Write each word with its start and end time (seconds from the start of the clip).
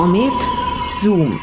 Komet 0.00 0.48
Zoom. 1.02 1.38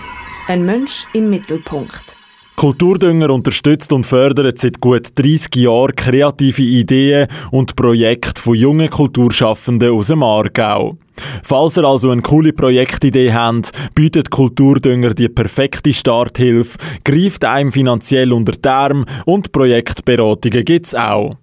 Ein 0.48 0.66
Mensch 0.66 1.06
im 1.14 1.30
Mittelpunkt. 1.30 2.18
Kulturdünger 2.56 3.30
unterstützt 3.30 3.94
und 3.94 4.04
fördert 4.04 4.58
seit 4.58 4.82
gut 4.82 5.10
30 5.14 5.58
Jahren 5.58 5.96
kreative 5.96 6.64
Ideen 6.64 7.28
und 7.52 7.76
Projekte 7.76 8.42
von 8.42 8.56
jungen 8.56 8.90
Kulturschaffenden 8.90 9.94
aus 9.94 10.08
dem 10.08 10.24
Aargau. 10.24 10.98
Falls 11.44 11.78
ihr 11.78 11.84
also 11.84 12.10
eine 12.10 12.24
coole 12.24 12.52
Projektidee 12.52 13.32
habt, 13.32 13.70
bietet 13.94 14.32
Kulturdünger 14.32 15.14
die 15.14 15.30
perfekte 15.30 15.94
Starthilfe, 15.94 16.80
greift 17.04 17.46
einem 17.46 17.72
finanziell 17.72 18.34
unter 18.34 18.54
die 18.54 18.68
Arme 18.68 19.06
und 19.26 19.52
Projektberatungen 19.52 20.66
gibt's 20.66 20.96
auch. 20.96 21.36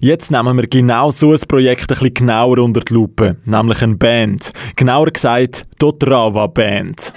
Jetzt 0.00 0.30
nehmen 0.30 0.56
wir 0.56 0.66
genau 0.66 1.10
so 1.10 1.32
ein 1.32 1.40
Projekt 1.48 1.82
ein 1.82 1.86
bisschen 1.88 2.14
genauer 2.14 2.58
unter 2.58 2.80
die 2.80 2.94
Lupe, 2.94 3.36
nämlich 3.44 3.82
eine 3.82 3.96
Band. 3.96 4.52
Genauer 4.76 5.10
gesagt, 5.10 5.66
die 5.80 5.98
Trava 5.98 6.46
Band. 6.46 7.12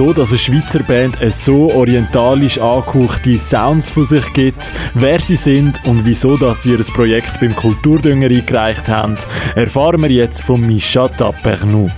Wieso 0.00 0.14
dass 0.14 0.30
eine 0.30 0.38
Schweizer 0.38 0.82
Band 0.82 1.20
eine 1.20 1.30
so 1.30 1.70
orientalisch 1.72 2.56
angehauchte 2.56 3.36
Sounds 3.36 3.90
von 3.90 4.06
sich 4.06 4.32
gibt, 4.32 4.72
wer 4.94 5.20
sie 5.20 5.36
sind 5.36 5.78
und 5.84 6.06
wieso 6.06 6.38
dass 6.38 6.62
sie 6.62 6.70
ihr 6.70 6.78
Projekt 6.78 7.38
beim 7.38 7.54
Kulturdünger 7.54 8.28
eingereicht 8.28 8.88
haben, 8.88 9.16
erfahren 9.56 10.00
wir 10.00 10.08
jetzt 10.08 10.42
von 10.42 10.66
Misha 10.66 11.06
Tapernou. 11.06 11.90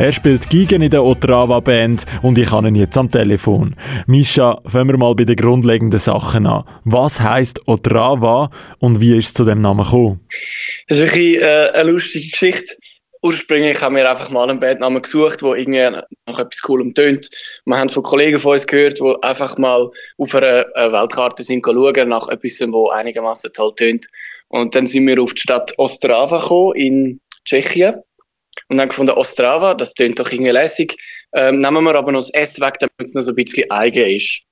Er 0.00 0.12
spielt 0.12 0.50
Gigen 0.50 0.82
in 0.82 0.90
der 0.90 1.04
Otrava 1.04 1.60
Band 1.60 2.04
und 2.22 2.38
ich 2.38 2.50
habe 2.50 2.66
ihn 2.66 2.74
jetzt 2.74 2.98
am 2.98 3.08
Telefon. 3.08 3.76
Misha, 4.08 4.60
fangen 4.66 4.88
wir 4.88 4.98
mal 4.98 5.14
bei 5.14 5.24
den 5.24 5.36
grundlegenden 5.36 6.00
Sachen 6.00 6.48
an. 6.48 6.64
Was 6.82 7.20
heißt 7.20 7.68
Otrava 7.68 8.50
und 8.80 9.00
wie 9.00 9.16
ist 9.16 9.28
es 9.28 9.34
zu 9.34 9.44
dem 9.44 9.60
Namen 9.60 9.84
gekommen? 9.84 10.18
Das 10.88 10.98
ist 10.98 11.12
ein 11.12 11.20
äh, 11.20 11.70
eine 11.72 11.92
lustige 11.92 12.30
Geschichte 12.30 12.74
ursprünglich 13.24 13.80
haben 13.80 13.96
wir 13.96 14.08
einfach 14.08 14.28
mal 14.28 14.48
einen 14.48 14.60
Bandnamen 14.60 15.00
gesucht, 15.00 15.40
der 15.40 15.54
irgendwie 15.54 16.02
nach 16.26 16.38
etwas 16.38 16.60
Coolem 16.60 16.94
tönt. 16.94 17.30
Wir 17.64 17.78
haben 17.78 17.88
von 17.88 18.02
Kollegen 18.02 18.38
von 18.38 18.52
uns 18.52 18.66
gehört, 18.66 19.00
die 19.00 19.14
einfach 19.22 19.56
mal 19.56 19.90
auf 20.18 20.34
einer 20.34 20.66
Weltkarte 20.74 21.42
sind 21.42 21.64
schauen 21.64 22.08
nach 22.08 22.28
etwas, 22.28 22.60
wo 22.70 22.90
einigermaßen 22.90 23.52
toll 23.54 23.74
tönt. 23.76 24.06
Und 24.48 24.74
dann 24.74 24.86
sind 24.86 25.06
wir 25.06 25.22
auf 25.22 25.32
die 25.32 25.40
Stadt 25.40 25.72
Ostrava 25.78 26.38
gekommen, 26.38 26.76
in 26.76 27.20
Tschechien. 27.46 27.96
Und 28.68 28.78
dann 28.78 28.90
gefunden, 28.90 29.12
Ostrava, 29.12 29.74
das 29.74 29.94
tönt 29.94 30.18
doch 30.20 30.30
irgendwie 30.30 30.52
lässig. 30.52 30.94
Ähm, 31.32 31.58
nehmen 31.58 31.82
wir 31.82 31.94
aber 31.94 32.12
noch 32.12 32.20
das 32.20 32.30
S 32.30 32.60
weg, 32.60 32.74
damit 32.78 32.92
es 32.98 33.14
noch 33.14 33.22
so 33.22 33.32
ein 33.32 33.36
bisschen 33.36 33.70
eigen 33.70 34.06
ist. 34.16 34.42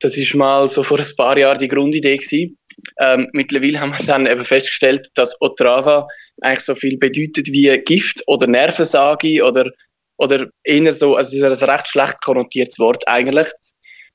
Das 0.00 0.18
ist 0.18 0.34
mal 0.34 0.66
so 0.66 0.82
vor 0.82 0.98
ein 0.98 1.06
paar 1.16 1.38
Jahren 1.38 1.58
die 1.58 1.68
Grundidee 1.68 2.16
gewesen. 2.16 2.58
Ähm, 3.00 3.28
mittlerweile 3.32 3.80
haben 3.80 3.92
wir 3.96 4.04
dann 4.04 4.26
eben 4.26 4.44
festgestellt, 4.44 5.08
dass 5.14 5.40
Otrava 5.40 6.08
eigentlich 6.40 6.64
so 6.64 6.74
viel 6.74 6.98
bedeutet 6.98 7.48
wie 7.48 7.76
Gift 7.78 8.22
oder 8.26 8.46
Nervensage 8.46 9.42
oder, 9.44 9.70
oder 10.16 10.48
eher 10.64 10.92
so, 10.92 11.16
also 11.16 11.28
es 11.36 11.42
ist 11.52 11.62
ein 11.62 11.70
recht 11.70 11.88
schlecht 11.88 12.22
konnotiertes 12.22 12.78
Wort 12.78 13.06
eigentlich. 13.06 13.48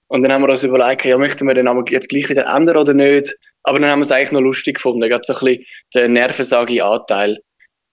Und 0.07 0.21
dann 0.21 0.31
haben 0.31 0.43
wir 0.43 0.49
uns 0.49 0.63
überlegt, 0.63 1.05
ja, 1.05 1.17
möchten 1.17 1.47
wir 1.47 1.55
den 1.55 1.65
Namen 1.65 1.85
jetzt 1.89 2.09
gleich 2.09 2.29
wieder 2.29 2.45
ändern 2.45 2.77
oder 2.77 2.93
nicht? 2.93 3.35
Aber 3.63 3.79
dann 3.79 3.89
haben 3.89 3.99
wir 3.99 4.03
es 4.03 4.11
eigentlich 4.11 4.31
noch 4.31 4.41
lustig 4.41 4.75
gefunden, 4.75 5.09
gerade 5.09 5.23
so 5.25 5.33
ein 5.33 5.39
bisschen 5.39 5.65
den 5.95 6.13
Nervensage-Anteil. 6.13 7.39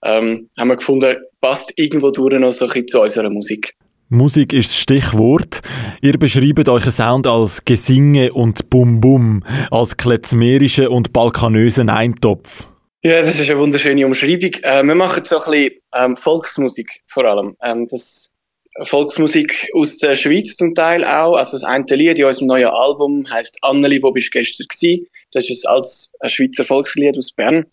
Ähm, 0.03 0.48
haben 0.59 0.69
wir 0.69 0.77
gefunden, 0.77 1.17
passt 1.41 1.72
irgendwo 1.77 2.11
durch 2.11 2.39
noch 2.39 2.53
so 2.53 2.67
ein 2.67 2.72
bisschen 2.72 2.89
zu 2.89 3.00
unserer 3.00 3.31
Musik. 3.31 3.75
Musik 4.09 4.53
ist 4.53 4.70
das 4.70 4.77
Stichwort. 4.77 5.61
Ihr 6.03 6.19
beschreibt 6.19 6.69
euren 6.69 6.91
Sound 6.91 7.28
als 7.28 7.65
Gesinge 7.65 8.33
und 8.33 8.69
Bum-Bum, 8.69 9.44
als 9.71 9.97
klezmerischen 9.97 10.88
und 10.88 11.12
balkanösen 11.12 11.88
Eintopf. 11.88 12.69
Ja, 13.03 13.22
das 13.22 13.41
ist 13.41 13.50
eine 13.50 13.59
wunderschöne 13.59 14.05
Umschreibung. 14.05 14.53
Äh, 14.62 14.83
wir 14.83 14.94
machen 14.94 15.25
so 15.25 15.38
ein 15.38 15.50
bisschen 15.50 15.81
ähm, 15.94 16.16
Volksmusik 16.16 17.00
vor 17.06 17.25
allem. 17.25 17.56
Ähm, 17.62 17.87
das 17.91 18.34
Volksmusik 18.83 19.71
aus 19.75 19.97
der 19.97 20.16
Schweiz 20.16 20.56
zum 20.56 20.75
Teil 20.75 21.05
auch. 21.05 21.34
Also 21.37 21.53
das 21.53 21.65
eine 21.65 21.87
Lied 21.97 22.19
in 22.19 22.27
unserem 22.27 22.49
neuen 22.49 22.69
Album 22.69 23.27
heißt 23.31 23.59
Anneli, 23.62 24.03
wo 24.03 24.12
bist 24.12 24.34
du 24.34 24.39
gestern 24.39 24.66
gewesen? 24.69 25.06
Das 25.33 25.49
ist 25.49 25.66
ein 25.66 25.77
altes 25.77 26.12
Schweizer 26.27 26.65
Volkslied 26.65 27.16
aus 27.16 27.33
Bern. 27.33 27.65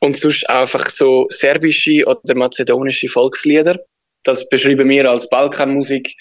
Und 0.00 0.18
sonst 0.18 0.48
einfach 0.50 0.90
so 0.90 1.26
serbische 1.30 2.04
oder 2.04 2.34
mazedonische 2.34 3.08
Volkslieder. 3.08 3.80
Das 4.24 4.46
beschreiben 4.46 4.90
wir 4.90 5.10
als 5.10 5.30
Balkanmusik. 5.30 6.16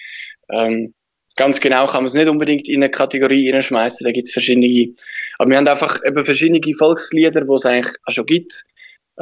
Ähm, 0.49 0.93
ganz 1.39 1.61
genau 1.61 1.85
kann 1.85 2.03
man 2.03 2.07
es 2.07 2.13
nicht 2.13 2.27
unbedingt 2.27 2.67
in 2.67 2.83
eine 2.83 2.91
Kategorie 2.91 3.45
hineinschmeißen. 3.45 4.03
Da 4.03 4.11
gibt 4.11 4.27
es 4.27 4.33
verschiedene. 4.33 4.93
Aber 5.37 5.49
wir 5.49 5.57
haben 5.57 5.67
einfach 5.67 5.99
eben 6.05 6.25
verschiedene 6.25 6.59
Volkslieder, 6.77 7.45
die 7.45 7.53
es 7.53 7.65
eigentlich 7.65 7.95
auch 8.05 8.11
schon 8.11 8.25
gibt, 8.25 8.63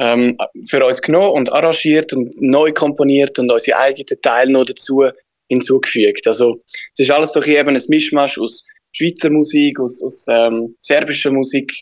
ähm, 0.00 0.36
für 0.68 0.84
uns 0.84 1.00
genommen 1.00 1.30
und 1.30 1.52
arrangiert 1.52 2.12
und 2.12 2.34
neu 2.40 2.72
komponiert 2.72 3.38
und 3.38 3.52
unsere 3.52 3.78
eigenen 3.78 4.20
Teile 4.20 4.50
noch 4.50 4.64
dazu 4.64 5.04
hinzugefügt. 5.48 6.26
Also 6.26 6.60
es 6.94 7.06
ist 7.06 7.10
alles 7.12 7.32
doch 7.32 7.46
eben 7.46 7.76
ein 7.76 7.82
Mischmasch 7.88 8.38
aus 8.38 8.66
Schweizer 8.90 9.30
Musik, 9.30 9.78
aus, 9.78 10.02
aus 10.02 10.26
ähm, 10.28 10.74
serbischer 10.80 11.30
Musik, 11.30 11.72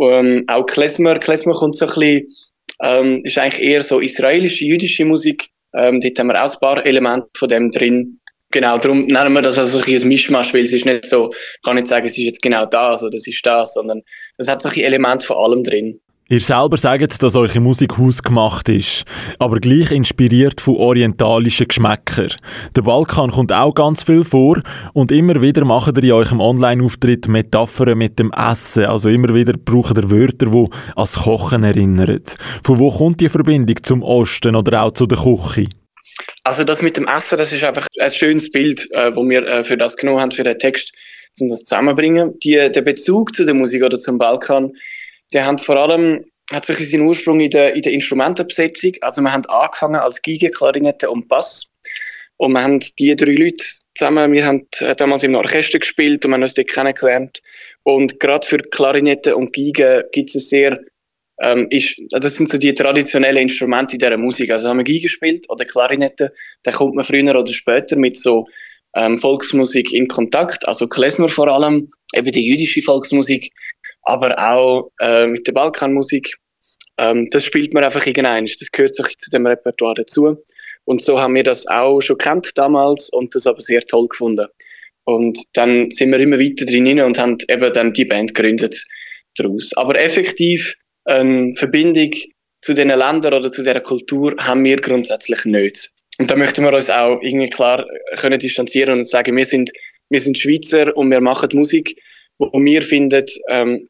ähm, 0.00 0.44
auch 0.46 0.64
Klezmer. 0.64 1.18
Klezmer 1.18 1.54
kommt 1.54 1.76
so 1.76 1.86
ein 1.86 1.94
bisschen, 1.94 2.28
ähm, 2.80 3.22
ist 3.24 3.36
eigentlich 3.36 3.68
eher 3.68 3.82
so 3.82 3.98
israelische, 3.98 4.64
jüdische 4.64 5.04
Musik. 5.04 5.48
Ähm, 5.74 6.00
dort 6.00 6.18
haben 6.20 6.28
wir 6.28 6.44
auch 6.44 6.54
ein 6.54 6.60
paar 6.60 6.86
Elemente 6.86 7.28
von 7.36 7.48
dem 7.48 7.70
drin. 7.70 8.20
Genau, 8.52 8.76
darum 8.76 9.06
nennen 9.06 9.32
wir 9.32 9.42
das 9.42 9.58
also 9.58 9.80
ein 9.80 10.08
Mischmasch, 10.08 10.52
weil 10.52 10.64
es 10.64 10.74
ist 10.74 10.84
nicht 10.84 11.06
so, 11.06 11.32
ich 11.32 11.62
kann 11.64 11.74
nicht 11.74 11.86
sagen, 11.86 12.06
es 12.06 12.18
ist 12.18 12.24
jetzt 12.24 12.42
genau 12.42 12.66
das 12.66 13.02
oder 13.02 13.10
das 13.10 13.26
ist 13.26 13.44
das, 13.44 13.74
sondern 13.74 14.02
es 14.36 14.46
hat 14.46 14.60
so 14.60 14.68
ein 14.68 14.78
Element 14.78 15.24
von 15.24 15.38
allem 15.38 15.64
drin. 15.64 15.98
Ihr 16.28 16.40
selber 16.40 16.76
sagt, 16.76 17.22
dass 17.22 17.36
eure 17.36 17.60
Musik 17.60 17.98
hausgemacht 17.98 18.68
ist, 18.68 19.04
aber 19.38 19.58
gleich 19.58 19.90
inspiriert 19.90 20.60
von 20.60 20.76
orientalischen 20.76 21.68
Geschmäckern. 21.68 22.32
Der 22.76 22.82
Balkan 22.82 23.30
kommt 23.30 23.52
auch 23.52 23.74
ganz 23.74 24.02
viel 24.02 24.24
vor 24.24 24.60
und 24.92 25.12
immer 25.12 25.42
wieder 25.42 25.64
macht 25.64 25.96
ihr 25.96 26.04
in 26.04 26.12
eurem 26.12 26.40
Online-Auftritt 26.40 27.28
Metaphern 27.28 27.98
mit 27.98 28.18
dem 28.18 28.32
Essen. 28.32 28.84
Also 28.84 29.08
immer 29.08 29.34
wieder 29.34 29.54
braucht 29.62 29.98
ihr 29.98 30.10
Wörter, 30.10 30.46
die 30.46 30.68
ans 30.94 31.14
Kochen 31.24 31.64
erinnern. 31.64 32.22
Von 32.62 32.78
wo 32.78 32.90
kommt 32.90 33.20
die 33.20 33.28
Verbindung 33.28 33.76
zum 33.82 34.02
Osten 34.02 34.56
oder 34.56 34.84
auch 34.84 34.92
zu 34.92 35.06
der 35.06 35.18
Küche? 35.18 35.66
Also 36.44 36.64
das 36.64 36.82
mit 36.82 36.96
dem 36.96 37.06
Essen, 37.06 37.38
das 37.38 37.52
ist 37.52 37.62
einfach 37.62 37.86
ein 38.00 38.10
schönes 38.10 38.50
Bild, 38.50 38.90
äh, 38.92 39.14
wo 39.14 39.28
wir 39.28 39.46
äh, 39.46 39.64
für 39.64 39.76
das 39.76 39.96
genommen 39.96 40.20
haben, 40.20 40.32
für 40.32 40.42
den 40.42 40.58
Text, 40.58 40.92
um 41.38 41.48
das 41.48 41.60
zusammenzubringen. 41.60 42.38
Die, 42.40 42.70
der 42.70 42.82
Bezug 42.82 43.34
zu 43.34 43.44
der 43.44 43.54
Musik 43.54 43.84
oder 43.84 43.98
zum 43.98 44.18
Balkan, 44.18 44.72
der 45.32 45.46
hat 45.46 45.60
vor 45.60 45.76
allem 45.76 46.24
hat 46.50 46.66
sich 46.66 46.90
seinen 46.90 47.06
Ursprung 47.06 47.40
in 47.40 47.50
der, 47.50 47.74
in 47.74 47.82
der 47.82 47.92
Instrumentenbesetzung. 47.92 48.92
Also 49.00 49.22
wir 49.22 49.32
haben 49.32 49.46
angefangen 49.46 49.96
als 49.96 50.20
Geige, 50.20 50.50
Klarinette 50.50 51.10
und 51.10 51.28
Bass. 51.28 51.68
Und 52.36 52.52
wir 52.52 52.62
haben 52.62 52.80
die 52.98 53.14
drei 53.14 53.32
Leute 53.32 53.64
zusammen, 53.94 54.32
wir 54.32 54.46
haben 54.46 54.66
äh, 54.80 54.96
damals 54.96 55.22
im 55.22 55.34
Orchester 55.36 55.78
gespielt 55.78 56.24
und 56.24 56.32
wir 56.32 56.34
haben 56.34 56.42
uns 56.42 56.54
dort 56.54 56.68
kennengelernt. 56.68 57.40
Und 57.84 58.18
gerade 58.18 58.46
für 58.46 58.58
Klarinette 58.58 59.36
und 59.36 59.52
Geige 59.52 60.08
gibt 60.12 60.34
es 60.34 60.48
sehr 60.48 60.80
ähm, 61.42 61.66
ist, 61.70 62.00
das 62.10 62.36
sind 62.36 62.48
so 62.48 62.56
die 62.56 62.72
traditionellen 62.72 63.42
Instrumente 63.42 63.96
in 63.96 63.98
dieser 63.98 64.16
Musik. 64.16 64.50
Also 64.50 64.68
wenn 64.68 64.76
man 64.76 64.84
Geige 64.84 65.08
spielt 65.08 65.50
oder 65.50 65.64
Klarinette, 65.64 66.32
dann 66.62 66.74
kommt 66.74 66.94
man 66.94 67.04
früher 67.04 67.36
oder 67.36 67.52
später 67.52 67.96
mit 67.96 68.16
so 68.16 68.46
ähm, 68.94 69.18
Volksmusik 69.18 69.92
in 69.92 70.06
Kontakt, 70.06 70.66
also 70.68 70.86
Klezmer 70.86 71.28
vor 71.28 71.48
allem, 71.48 71.88
eben 72.14 72.30
die 72.30 72.46
jüdische 72.46 72.80
Volksmusik, 72.82 73.52
aber 74.02 74.38
auch 74.38 74.90
äh, 75.00 75.26
mit 75.26 75.46
der 75.46 75.52
Balkanmusik. 75.52 76.36
Ähm, 76.96 77.28
das 77.30 77.44
spielt 77.44 77.74
man 77.74 77.82
einfach 77.82 78.06
irgendein, 78.06 78.46
das 78.46 78.70
gehört 78.70 78.94
so 78.94 79.02
zu 79.02 79.30
dem 79.30 79.46
Repertoire 79.46 79.94
dazu. 79.94 80.36
Und 80.84 81.02
so 81.02 81.20
haben 81.20 81.34
wir 81.34 81.44
das 81.44 81.66
auch 81.66 82.00
schon 82.00 82.18
kennt 82.18 82.56
damals 82.56 83.08
und 83.08 83.34
das 83.34 83.46
aber 83.46 83.60
sehr 83.60 83.80
toll 83.80 84.08
gefunden. 84.08 84.46
Und 85.04 85.38
dann 85.54 85.90
sind 85.90 86.10
wir 86.10 86.20
immer 86.20 86.38
weiter 86.38 86.66
drin 86.66 87.00
und 87.00 87.18
haben 87.18 87.38
eben 87.48 87.72
dann 87.72 87.92
die 87.92 88.04
Band 88.04 88.34
gegründet 88.34 88.84
daraus. 89.36 89.72
Aber 89.74 89.98
effektiv 89.98 90.76
eine 91.04 91.54
Verbindung 91.54 92.10
zu 92.60 92.74
diesen 92.74 92.88
Ländern 92.88 93.34
oder 93.34 93.50
zu 93.50 93.62
dieser 93.62 93.80
Kultur 93.80 94.34
haben 94.38 94.64
wir 94.64 94.76
grundsätzlich 94.76 95.44
nicht. 95.44 95.90
Und 96.18 96.30
da 96.30 96.36
möchten 96.36 96.62
wir 96.62 96.72
uns 96.72 96.90
auch 96.90 97.20
irgendwie 97.22 97.50
klar 97.50 97.86
können 98.16 98.38
distanzieren 98.38 98.98
und 98.98 99.08
sagen, 99.08 99.36
wir 99.36 99.46
sind, 99.46 99.72
wir 100.08 100.20
sind 100.20 100.38
Schweizer 100.38 100.96
und 100.96 101.10
wir 101.10 101.20
machen 101.20 101.48
Musik, 101.54 102.00
wo 102.38 102.50
wir 102.52 102.82
finden, 102.82 103.24
ähm, 103.48 103.88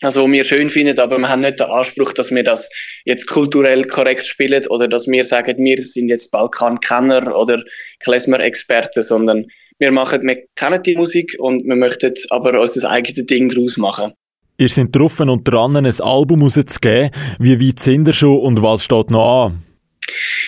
also 0.00 0.22
wo 0.22 0.32
wir 0.32 0.44
schön 0.44 0.70
finden, 0.70 0.98
aber 0.98 1.18
wir 1.18 1.28
haben 1.28 1.40
nicht 1.40 1.60
den 1.60 1.66
Anspruch, 1.66 2.12
dass 2.12 2.30
wir 2.30 2.42
das 2.42 2.70
jetzt 3.04 3.26
kulturell 3.26 3.86
korrekt 3.86 4.26
spielen 4.26 4.66
oder 4.68 4.88
dass 4.88 5.06
wir 5.06 5.24
sagen, 5.24 5.62
wir 5.64 5.84
sind 5.84 6.08
jetzt 6.08 6.30
Balkan-Kenner 6.30 7.36
oder 7.36 7.62
Klezmer-Experten, 8.00 9.02
sondern 9.02 9.46
wir 9.78 9.92
machen, 9.92 10.26
wir 10.26 10.44
kennen 10.54 10.82
die 10.82 10.96
Musik 10.96 11.36
und 11.38 11.64
wir 11.64 11.76
möchten 11.76 12.14
aber 12.30 12.60
unser 12.60 12.88
eigenes 12.90 13.26
Ding 13.26 13.48
daraus 13.48 13.76
machen. 13.76 14.12
Ihr 14.56 14.68
seid 14.68 14.94
drauf 14.94 15.18
und 15.20 15.44
dran, 15.44 15.76
ein 15.76 15.86
Album 15.86 16.42
rauszugeben. 16.42 17.10
Wie 17.38 17.68
weit 17.68 17.80
sind 17.80 18.06
ihr 18.06 18.14
schon 18.14 18.38
und 18.38 18.62
was 18.62 18.84
steht 18.84 19.10
noch 19.10 19.46
an? 19.46 19.62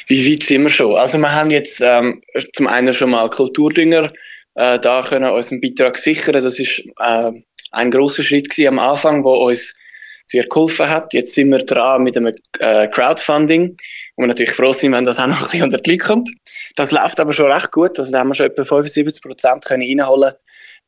Wie 0.06 0.32
weit 0.32 0.42
sind 0.44 0.62
wir 0.62 0.70
schon? 0.70 0.94
Also 0.94 1.18
wir 1.18 1.32
haben 1.32 1.50
jetzt 1.50 1.80
ähm, 1.84 2.22
zum 2.54 2.66
einen 2.68 2.94
schon 2.94 3.10
mal 3.10 3.28
Kulturdünger 3.30 4.10
äh, 4.56 4.78
da 4.80 5.02
können 5.02 5.30
unseren 5.30 5.60
Beitrag 5.60 5.98
sichern. 5.98 6.42
Das 6.42 6.58
ist 6.58 6.82
äh, 6.98 7.32
ein 7.70 7.90
großer 7.90 8.22
Schritt 8.22 8.58
am 8.66 8.78
Anfang, 8.78 9.22
wo 9.22 9.34
uns 9.34 9.76
sehr 10.24 10.44
geholfen 10.44 10.88
hat. 10.88 11.12
Jetzt 11.12 11.34
sind 11.34 11.50
wir 11.50 11.58
dran 11.58 12.02
mit 12.02 12.16
einem 12.16 12.34
äh, 12.58 12.88
Crowdfunding, 12.88 13.76
wo 14.16 14.22
wir 14.22 14.26
natürlich 14.26 14.52
froh 14.52 14.72
sind, 14.72 14.92
wenn 14.92 15.04
das 15.04 15.18
auch 15.18 15.26
noch 15.26 15.36
ein 15.36 15.44
bisschen 15.44 15.62
unter 15.62 15.78
die 15.78 15.90
Leute 15.90 16.04
kommt. 16.04 16.30
Das 16.74 16.90
läuft 16.90 17.20
aber 17.20 17.34
schon 17.34 17.52
recht 17.52 17.70
gut. 17.70 17.98
Also 17.98 18.10
da 18.10 18.20
haben 18.20 18.28
wir 18.28 18.34
schon 18.34 18.46
etwa 18.46 18.64
75 18.64 19.22
Prozent 19.22 19.64
können 19.66 19.82
reinholen 19.82 20.32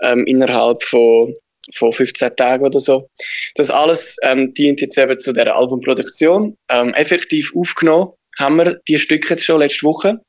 ähm, 0.01 0.27
innerhalb 0.27 0.83
von 0.83 1.35
von 1.75 1.93
15 1.93 2.37
Tagen 2.37 2.65
oder 2.65 2.81
so. 2.81 3.09
Das 3.55 3.71
alles 3.71 4.17
ähm, 4.23 4.55
dient 4.55 4.81
jetzt 4.81 4.99
eben 4.99 5.19
zu 5.19 5.33
der 5.33 5.55
Albumproduktion. 5.55 6.57
Ähm, 6.71 6.95
effektiv 6.95 7.53
aufgenommen 7.57 8.13
haben 8.39 8.57
wir 8.57 8.81
die 8.87 8.99
Stücke 8.99 9.31
jetzt 9.31 9.45
schon 9.45 9.61
letzte 9.61 9.87
Woche. 9.87 10.21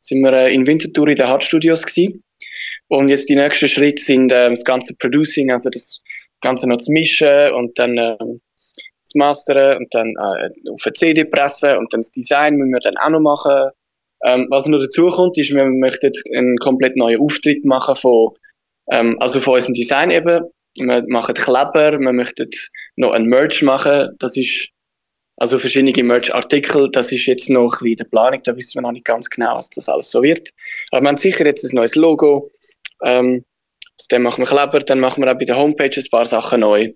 Sind 0.00 0.22
wir 0.22 0.32
äh, 0.32 0.54
in 0.54 0.66
Winterthur 0.66 1.08
in 1.08 1.16
den 1.16 1.28
Hard 1.28 1.44
Studios 1.44 1.86
gewesen. 1.86 2.22
Und 2.88 3.08
jetzt 3.08 3.28
die 3.28 3.36
nächsten 3.36 3.68
Schritte 3.68 4.02
sind 4.02 4.32
äh, 4.32 4.50
das 4.50 4.64
ganze 4.64 4.94
Producing, 4.96 5.50
also 5.50 5.70
das 5.70 6.02
Ganze 6.40 6.68
noch 6.68 6.78
zu 6.78 6.92
mischen 6.92 7.52
und 7.52 7.78
dann 7.78 7.96
äh, 7.96 8.16
zu 9.04 9.18
mastern 9.18 9.78
und 9.78 9.94
dann 9.94 10.08
äh, 10.08 10.70
auf 10.70 10.82
eine 10.84 10.92
CD 10.92 11.24
pressen 11.24 11.76
und 11.78 11.92
dann 11.92 12.00
das 12.00 12.10
Design 12.10 12.56
müssen 12.56 12.72
wir 12.72 12.80
dann 12.80 12.96
auch 12.96 13.10
noch 13.10 13.20
machen. 13.20 13.70
Ähm, 14.24 14.46
was 14.50 14.66
noch 14.66 14.78
dazu 14.78 15.06
kommt, 15.08 15.36
ist, 15.38 15.52
wir 15.52 15.64
möchten 15.64 16.12
einen 16.36 16.56
komplett 16.58 16.96
neuen 16.96 17.20
Auftritt 17.20 17.64
machen 17.64 17.96
von, 17.96 18.34
ähm, 18.90 19.16
also 19.20 19.40
von 19.40 19.54
unserem 19.54 19.74
Design 19.74 20.10
eben. 20.10 20.44
Wir 20.76 21.04
machen 21.08 21.34
Kleber, 21.34 21.98
wir 21.98 22.12
möchten 22.12 22.48
noch 22.96 23.12
ein 23.12 23.26
Merch 23.26 23.62
machen. 23.62 24.16
Das 24.18 24.36
ist, 24.36 24.70
also 25.36 25.58
verschiedene 25.58 26.02
Merch-Artikel, 26.02 26.90
das 26.90 27.12
ist 27.12 27.26
jetzt 27.26 27.50
noch 27.50 27.64
ein 27.64 27.70
bisschen 27.70 27.88
in 27.88 27.96
der 27.96 28.04
Planung, 28.04 28.40
da 28.42 28.56
wissen 28.56 28.78
wir 28.78 28.82
noch 28.82 28.92
nicht 28.92 29.04
ganz 29.04 29.28
genau, 29.28 29.56
was 29.56 29.68
das 29.68 29.88
alles 29.88 30.10
so 30.10 30.22
wird. 30.22 30.50
Aber 30.90 31.02
wir 31.02 31.08
haben 31.08 31.16
sicher 31.16 31.44
jetzt 31.44 31.64
ein 31.64 31.74
neues 31.74 31.94
Logo, 31.94 32.50
ähm, 33.02 33.44
dann 34.08 34.22
machen 34.22 34.42
wir 34.42 34.46
Kleber, 34.46 34.80
dann 34.80 35.00
machen 35.00 35.22
wir 35.22 35.30
auch 35.30 35.38
bei 35.38 35.44
der 35.44 35.56
Homepage 35.56 35.90
ein 35.94 36.10
paar 36.10 36.26
Sachen 36.26 36.60
neu. 36.60 36.92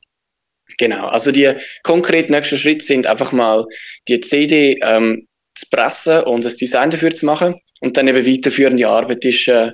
Genau, 0.78 1.06
also 1.08 1.30
die 1.30 1.52
konkreten 1.82 2.32
nächsten 2.32 2.58
Schritte 2.58 2.84
sind 2.84 3.06
einfach 3.06 3.32
mal 3.32 3.66
die 4.08 4.20
CD 4.20 4.78
ähm, 4.82 5.28
zu 5.54 5.66
pressen 5.70 6.24
und 6.24 6.44
das 6.44 6.56
Design 6.56 6.90
dafür 6.90 7.12
zu 7.12 7.24
machen 7.24 7.60
und 7.80 7.96
dann 7.96 8.08
eben 8.08 8.26
weiterführende 8.26 8.88
Arbeit 8.88 9.24
ist 9.24 9.46
äh, 9.48 9.72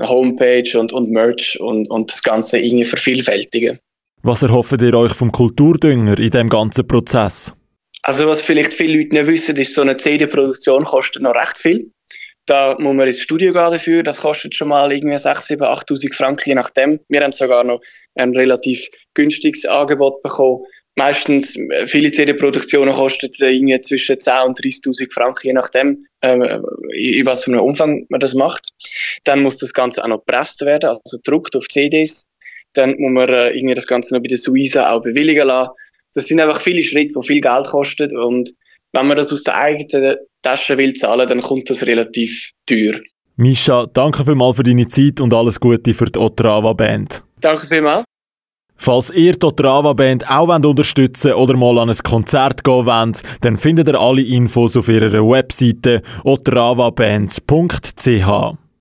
Homepage 0.00 0.78
und, 0.78 0.92
und 0.92 1.10
Merch 1.10 1.58
und, 1.60 1.90
und 1.90 2.10
das 2.10 2.22
Ganze 2.22 2.58
irgendwie 2.58 2.84
vervielfältigen. 2.84 3.78
Was 4.22 4.42
erhofft 4.42 4.80
ihr 4.80 4.94
euch 4.94 5.12
vom 5.12 5.32
Kulturdünger 5.32 6.18
in 6.18 6.30
diesem 6.30 6.48
ganzen 6.48 6.86
Prozess? 6.86 7.54
Also 8.02 8.26
was 8.26 8.42
vielleicht 8.42 8.74
viele 8.74 8.98
Leute 8.98 9.16
nicht 9.16 9.26
wissen, 9.26 9.56
ist, 9.56 9.74
so 9.74 9.82
eine 9.82 9.96
CD-Produktion 9.96 10.84
kostet 10.84 11.22
noch 11.22 11.34
recht 11.34 11.58
viel. 11.58 11.90
Da 12.46 12.76
muss 12.78 12.94
man 12.94 13.06
ins 13.06 13.20
Studio 13.20 13.52
gehen 13.52 13.70
dafür. 13.70 14.02
Das 14.02 14.20
kostet 14.20 14.54
schon 14.54 14.68
mal 14.68 14.90
irgendwie 14.90 15.18
6, 15.18 15.46
7, 15.48 15.62
8'000 15.62 16.14
Franken, 16.14 16.48
je 16.48 16.54
nachdem. 16.54 17.00
Wir 17.08 17.22
haben 17.22 17.32
sogar 17.32 17.62
noch 17.62 17.80
ein 18.14 18.34
relativ 18.34 18.88
günstiges 19.14 19.66
Angebot 19.66 20.22
bekommen. 20.22 20.64
Meistens, 20.98 21.54
äh, 21.54 21.86
viele 21.86 22.10
CD-Produktionen 22.10 22.92
kosten 22.92 23.30
irgendwie 23.38 23.80
zwischen 23.80 24.18
10 24.18 24.32
und 24.48 24.58
30.000 24.58 25.12
Franken, 25.12 25.46
je 25.46 25.52
nachdem, 25.52 26.04
äh, 26.22 26.58
in 26.92 27.24
was 27.24 27.44
für 27.44 27.52
einem 27.52 27.60
Umfang 27.60 28.04
man 28.08 28.18
das 28.18 28.34
macht. 28.34 28.70
Dann 29.24 29.44
muss 29.44 29.58
das 29.58 29.72
Ganze 29.72 30.02
auch 30.02 30.08
noch 30.08 30.24
gepresst 30.26 30.62
werden, 30.62 30.90
also 30.90 31.18
gedruckt 31.18 31.54
auf 31.54 31.68
CDs. 31.68 32.26
Dann 32.72 32.96
muss 32.98 33.12
man 33.12 33.28
äh, 33.28 33.50
irgendwie 33.50 33.76
das 33.76 33.86
Ganze 33.86 34.12
noch 34.12 34.22
bei 34.22 34.26
der 34.26 34.38
Suiza 34.38 34.92
auch 34.92 35.00
bewilligen 35.00 35.46
lassen. 35.46 35.70
Das 36.14 36.26
sind 36.26 36.40
einfach 36.40 36.60
viele 36.60 36.82
Schritte, 36.82 37.14
die 37.16 37.26
viel 37.26 37.40
Geld 37.40 37.66
kosten 37.66 38.16
und 38.16 38.50
wenn 38.90 39.06
man 39.06 39.16
das 39.16 39.32
aus 39.32 39.44
der 39.44 39.56
eigenen 39.56 40.16
Tasche 40.42 40.78
will 40.78 40.94
zahlen, 40.94 41.28
dann 41.28 41.42
kommt 41.42 41.70
das 41.70 41.86
relativ 41.86 42.50
teuer. 42.66 42.98
Misha, 43.36 43.86
danke 43.86 44.24
vielmals 44.24 44.56
für 44.56 44.64
deine 44.64 44.88
Zeit 44.88 45.20
und 45.20 45.32
alles 45.32 45.60
Gute 45.60 45.94
für 45.94 46.06
die 46.06 46.18
Otrava 46.18 46.72
Band. 46.72 47.22
Danke 47.40 47.68
vielmals. 47.68 48.04
Falls 48.78 49.10
ihr 49.10 49.32
die 49.32 49.46
Otrava 49.46 49.92
Band 49.92 50.30
auch 50.30 50.48
unterstützen 50.48 51.32
oder 51.32 51.56
mal 51.56 51.78
an 51.78 51.90
ein 51.90 51.96
Konzert 51.96 52.64
gehen 52.64 52.86
wollt, 52.86 53.22
dann 53.40 53.56
findet 53.56 53.88
ihr 53.88 54.00
alle 54.00 54.22
Infos 54.22 54.76
auf 54.76 54.88
ihrer 54.88 55.28
Webseite 55.28 56.02
otravaband.ch. 56.24 58.67